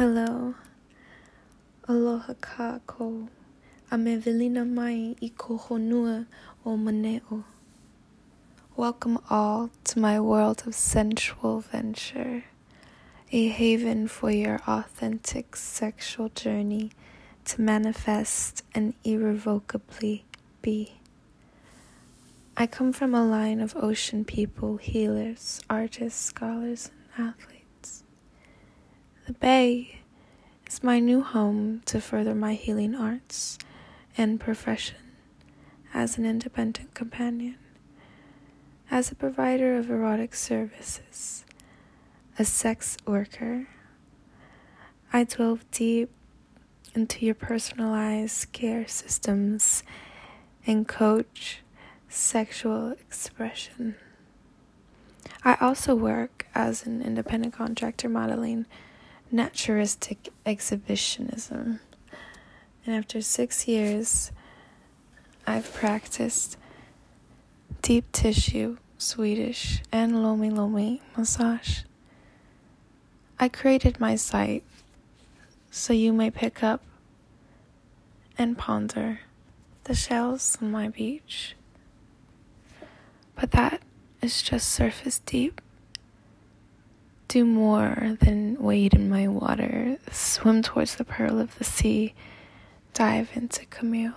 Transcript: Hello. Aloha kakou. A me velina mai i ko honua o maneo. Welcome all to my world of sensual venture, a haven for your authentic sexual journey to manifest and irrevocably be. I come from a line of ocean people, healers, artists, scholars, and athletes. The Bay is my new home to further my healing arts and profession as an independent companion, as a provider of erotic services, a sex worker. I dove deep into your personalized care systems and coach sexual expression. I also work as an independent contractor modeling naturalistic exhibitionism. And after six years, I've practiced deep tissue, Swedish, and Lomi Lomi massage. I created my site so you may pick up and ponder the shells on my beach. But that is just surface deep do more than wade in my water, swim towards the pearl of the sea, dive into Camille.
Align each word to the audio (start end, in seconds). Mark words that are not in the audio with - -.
Hello. 0.00 0.54
Aloha 1.86 2.32
kakou. 2.32 3.28
A 3.90 3.98
me 3.98 4.16
velina 4.16 4.66
mai 4.66 5.14
i 5.20 5.28
ko 5.28 5.58
honua 5.58 6.24
o 6.64 6.78
maneo. 6.78 7.44
Welcome 8.76 9.18
all 9.28 9.68
to 9.84 9.98
my 9.98 10.18
world 10.18 10.62
of 10.66 10.74
sensual 10.74 11.60
venture, 11.60 12.44
a 13.30 13.48
haven 13.48 14.08
for 14.08 14.30
your 14.30 14.62
authentic 14.66 15.54
sexual 15.54 16.30
journey 16.30 16.92
to 17.44 17.60
manifest 17.60 18.64
and 18.74 18.94
irrevocably 19.04 20.24
be. 20.62 20.92
I 22.56 22.66
come 22.66 22.94
from 22.94 23.14
a 23.14 23.22
line 23.22 23.60
of 23.60 23.76
ocean 23.76 24.24
people, 24.24 24.78
healers, 24.78 25.60
artists, 25.68 26.24
scholars, 26.24 26.90
and 27.18 27.28
athletes. 27.28 27.59
The 29.30 29.38
Bay 29.38 30.00
is 30.66 30.82
my 30.82 30.98
new 30.98 31.22
home 31.22 31.82
to 31.84 32.00
further 32.00 32.34
my 32.34 32.54
healing 32.54 32.96
arts 32.96 33.58
and 34.18 34.40
profession 34.40 34.96
as 35.94 36.18
an 36.18 36.26
independent 36.26 36.94
companion, 36.94 37.56
as 38.90 39.12
a 39.12 39.14
provider 39.14 39.76
of 39.78 39.88
erotic 39.88 40.34
services, 40.34 41.44
a 42.40 42.44
sex 42.44 42.96
worker. 43.06 43.68
I 45.12 45.22
dove 45.22 45.64
deep 45.70 46.10
into 46.96 47.24
your 47.24 47.36
personalized 47.36 48.50
care 48.50 48.88
systems 48.88 49.84
and 50.66 50.88
coach 50.88 51.60
sexual 52.08 52.90
expression. 52.90 53.94
I 55.44 55.54
also 55.60 55.94
work 55.94 56.48
as 56.52 56.84
an 56.84 57.00
independent 57.00 57.54
contractor 57.54 58.08
modeling 58.08 58.66
naturalistic 59.30 60.28
exhibitionism. 60.44 61.80
And 62.84 62.94
after 62.94 63.20
six 63.20 63.68
years, 63.68 64.32
I've 65.46 65.72
practiced 65.72 66.56
deep 67.82 68.10
tissue, 68.12 68.78
Swedish, 68.98 69.82
and 69.92 70.22
Lomi 70.22 70.50
Lomi 70.50 71.02
massage. 71.16 71.80
I 73.38 73.48
created 73.48 74.00
my 74.00 74.16
site 74.16 74.64
so 75.70 75.92
you 75.92 76.12
may 76.12 76.30
pick 76.30 76.62
up 76.62 76.82
and 78.36 78.58
ponder 78.58 79.20
the 79.84 79.94
shells 79.94 80.58
on 80.60 80.70
my 80.70 80.88
beach. 80.88 81.54
But 83.34 83.52
that 83.52 83.80
is 84.20 84.42
just 84.42 84.68
surface 84.68 85.20
deep 85.20 85.60
do 87.30 87.44
more 87.44 88.16
than 88.18 88.60
wade 88.60 88.92
in 88.92 89.08
my 89.08 89.28
water, 89.28 89.96
swim 90.10 90.62
towards 90.62 90.96
the 90.96 91.04
pearl 91.04 91.38
of 91.38 91.56
the 91.58 91.64
sea, 91.64 92.12
dive 92.92 93.30
into 93.36 93.64
Camille. 93.66 94.14